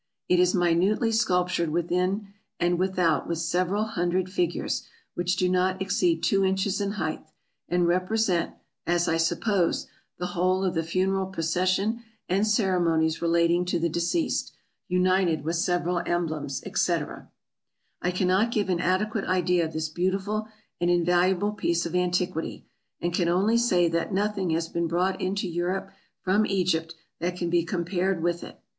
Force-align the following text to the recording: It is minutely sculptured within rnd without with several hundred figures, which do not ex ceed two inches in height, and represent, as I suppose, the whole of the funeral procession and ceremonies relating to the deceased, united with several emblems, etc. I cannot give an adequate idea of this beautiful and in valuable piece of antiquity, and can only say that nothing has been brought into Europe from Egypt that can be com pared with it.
It 0.27 0.39
is 0.39 0.55
minutely 0.55 1.11
sculptured 1.11 1.69
within 1.69 2.29
rnd 2.59 2.77
without 2.77 3.27
with 3.27 3.37
several 3.37 3.83
hundred 3.83 4.31
figures, 4.31 4.87
which 5.13 5.35
do 5.35 5.47
not 5.47 5.79
ex 5.79 5.95
ceed 5.97 6.23
two 6.23 6.43
inches 6.43 6.81
in 6.81 6.93
height, 6.93 7.23
and 7.69 7.87
represent, 7.87 8.55
as 8.87 9.07
I 9.07 9.17
suppose, 9.17 9.85
the 10.17 10.25
whole 10.33 10.63
of 10.63 10.73
the 10.73 10.81
funeral 10.81 11.27
procession 11.27 12.01
and 12.27 12.47
ceremonies 12.47 13.21
relating 13.21 13.63
to 13.65 13.77
the 13.77 13.89
deceased, 13.89 14.51
united 14.87 15.43
with 15.43 15.57
several 15.57 16.01
emblems, 16.07 16.63
etc. 16.65 17.29
I 18.01 18.09
cannot 18.09 18.49
give 18.49 18.69
an 18.69 18.79
adequate 18.81 19.25
idea 19.25 19.65
of 19.65 19.73
this 19.73 19.87
beautiful 19.89 20.47
and 20.79 20.89
in 20.89 21.05
valuable 21.05 21.51
piece 21.51 21.85
of 21.85 21.93
antiquity, 21.93 22.65
and 22.99 23.13
can 23.13 23.29
only 23.29 23.57
say 23.59 23.87
that 23.89 24.11
nothing 24.11 24.49
has 24.49 24.67
been 24.67 24.87
brought 24.87 25.21
into 25.21 25.47
Europe 25.47 25.91
from 26.23 26.43
Egypt 26.47 26.95
that 27.19 27.35
can 27.35 27.51
be 27.51 27.63
com 27.63 27.85
pared 27.85 28.23
with 28.23 28.43
it. 28.43 28.59